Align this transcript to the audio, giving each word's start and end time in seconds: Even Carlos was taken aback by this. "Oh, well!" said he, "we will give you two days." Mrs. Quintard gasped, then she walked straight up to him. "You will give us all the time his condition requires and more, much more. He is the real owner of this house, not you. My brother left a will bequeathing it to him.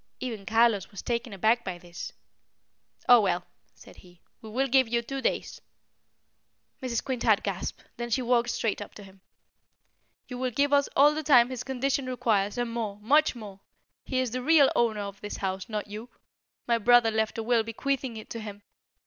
Even 0.19 0.47
Carlos 0.47 0.89
was 0.89 1.03
taken 1.03 1.31
aback 1.31 1.63
by 1.63 1.77
this. 1.77 2.11
"Oh, 3.07 3.21
well!" 3.21 3.45
said 3.75 3.97
he, 3.97 4.19
"we 4.41 4.49
will 4.49 4.65
give 4.67 4.87
you 4.87 5.03
two 5.03 5.21
days." 5.21 5.61
Mrs. 6.81 7.03
Quintard 7.03 7.43
gasped, 7.43 7.83
then 7.97 8.09
she 8.09 8.23
walked 8.23 8.49
straight 8.49 8.81
up 8.81 8.95
to 8.95 9.03
him. 9.03 9.21
"You 10.27 10.39
will 10.39 10.49
give 10.49 10.73
us 10.73 10.89
all 10.95 11.13
the 11.13 11.21
time 11.21 11.51
his 11.51 11.63
condition 11.63 12.07
requires 12.07 12.57
and 12.57 12.71
more, 12.73 12.97
much 12.99 13.35
more. 13.35 13.59
He 14.03 14.19
is 14.19 14.31
the 14.31 14.41
real 14.41 14.71
owner 14.75 15.01
of 15.01 15.21
this 15.21 15.37
house, 15.37 15.69
not 15.69 15.85
you. 15.85 16.09
My 16.65 16.79
brother 16.79 17.11
left 17.11 17.37
a 17.37 17.43
will 17.43 17.61
bequeathing 17.61 18.17
it 18.17 18.31
to 18.31 18.39
him. 18.39 18.63